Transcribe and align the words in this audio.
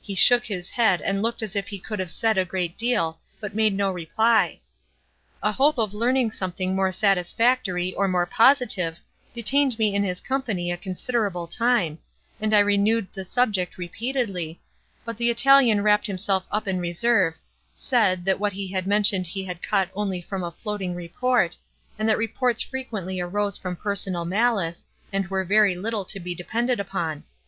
He 0.00 0.16
shook 0.16 0.46
his 0.46 0.70
head, 0.70 1.00
and 1.00 1.22
looked 1.22 1.44
as 1.44 1.54
if 1.54 1.68
he 1.68 1.78
could 1.78 2.00
have 2.00 2.10
said 2.10 2.36
a 2.36 2.44
great 2.44 2.76
deal, 2.76 3.20
but 3.38 3.54
made 3.54 3.72
no 3.72 3.92
reply. 3.92 4.58
"A 5.44 5.52
hope 5.52 5.78
of 5.78 5.94
learning 5.94 6.32
something 6.32 6.74
more 6.74 6.90
satisfactory, 6.90 7.94
or 7.94 8.08
more 8.08 8.26
positive, 8.26 8.98
detained 9.32 9.78
me 9.78 9.94
in 9.94 10.02
his 10.02 10.20
company 10.20 10.72
a 10.72 10.76
considerable 10.76 11.46
time, 11.46 12.00
and 12.40 12.52
I 12.52 12.58
renewed 12.58 13.12
the 13.12 13.24
subject 13.24 13.78
repeatedly, 13.78 14.60
but 15.04 15.16
the 15.16 15.30
Italian 15.30 15.82
wrapped 15.82 16.08
himself 16.08 16.46
up 16.50 16.66
in 16.66 16.80
reserve, 16.80 17.34
said—that 17.76 18.40
what 18.40 18.54
he 18.54 18.72
had 18.72 18.88
mentioned 18.88 19.28
he 19.28 19.44
had 19.44 19.62
caught 19.62 19.90
only 19.94 20.20
from 20.20 20.42
a 20.42 20.50
floating 20.50 20.96
report, 20.96 21.56
and 21.96 22.08
that 22.08 22.18
reports 22.18 22.60
frequently 22.60 23.20
arose 23.20 23.56
from 23.56 23.76
personal 23.76 24.24
malice, 24.24 24.88
and 25.12 25.28
were 25.28 25.44
very 25.44 25.76
little 25.76 26.04
to 26.06 26.18
be 26.18 26.34
depended 26.34 26.80
upon. 26.80 27.22